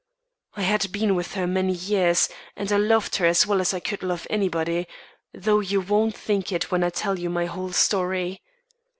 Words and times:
I 0.57 0.63
had 0.63 0.91
been 0.91 1.13
with 1.13 1.35
her 1.35 1.45
many 1.45 1.73
years, 1.73 2.27
and 2.55 2.71
I 2.71 2.77
loved 2.77 3.17
her 3.17 3.27
as 3.27 3.45
well 3.45 3.61
as 3.61 3.71
I 3.71 3.79
could 3.79 4.01
love 4.01 4.25
anybody; 4.31 4.87
though 5.31 5.59
you 5.59 5.79
won't 5.79 6.17
think 6.17 6.51
it 6.51 6.71
when 6.71 6.83
I 6.83 6.89
tell 6.89 7.19
you 7.19 7.29
my 7.29 7.45
whole 7.45 7.71
story. 7.71 8.41